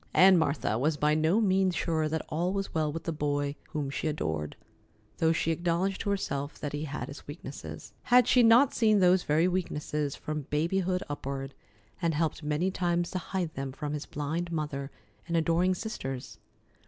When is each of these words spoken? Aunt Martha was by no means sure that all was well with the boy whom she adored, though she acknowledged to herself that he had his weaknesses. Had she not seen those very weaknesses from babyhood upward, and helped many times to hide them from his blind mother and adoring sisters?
Aunt 0.15 0.35
Martha 0.39 0.79
was 0.79 0.97
by 0.97 1.13
no 1.13 1.39
means 1.39 1.75
sure 1.75 2.09
that 2.09 2.25
all 2.29 2.51
was 2.53 2.73
well 2.73 2.91
with 2.91 3.03
the 3.03 3.11
boy 3.11 3.55
whom 3.69 3.91
she 3.91 4.07
adored, 4.07 4.55
though 5.19 5.31
she 5.31 5.51
acknowledged 5.51 6.01
to 6.01 6.09
herself 6.09 6.57
that 6.57 6.73
he 6.73 6.85
had 6.85 7.07
his 7.07 7.27
weaknesses. 7.27 7.93
Had 8.05 8.27
she 8.27 8.41
not 8.41 8.73
seen 8.73 8.97
those 8.97 9.21
very 9.21 9.47
weaknesses 9.47 10.15
from 10.15 10.47
babyhood 10.49 11.03
upward, 11.07 11.53
and 12.01 12.15
helped 12.15 12.41
many 12.41 12.71
times 12.71 13.11
to 13.11 13.19
hide 13.19 13.53
them 13.53 13.71
from 13.71 13.93
his 13.93 14.07
blind 14.07 14.51
mother 14.51 14.89
and 15.27 15.37
adoring 15.37 15.75
sisters? 15.75 16.39